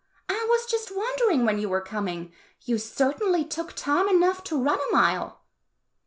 I 0.27 0.47
was 0.49 0.65
just 0.65 0.89
wondering 0.89 1.45
when 1.45 1.59
you 1.59 1.69
were 1.69 1.79
coming; 1.79 2.33
you 2.61 2.79
certainly 2.79 3.45
took 3.45 3.73
time 3.73 4.07
enough 4.09 4.43
to 4.45 4.57
run 4.59 4.79
a 4.79 4.91
mile." 4.91 5.41